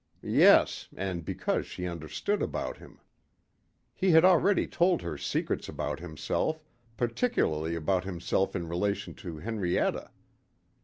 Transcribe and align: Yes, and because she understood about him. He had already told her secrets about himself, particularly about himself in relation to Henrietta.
Yes, 0.23 0.87
and 0.97 1.23
because 1.23 1.67
she 1.67 1.85
understood 1.85 2.41
about 2.41 2.77
him. 2.77 2.99
He 3.93 4.09
had 4.09 4.25
already 4.25 4.65
told 4.65 5.03
her 5.03 5.15
secrets 5.15 5.69
about 5.69 5.99
himself, 5.99 6.63
particularly 6.97 7.75
about 7.75 8.03
himself 8.03 8.55
in 8.55 8.67
relation 8.67 9.13
to 9.13 9.37
Henrietta. 9.37 10.09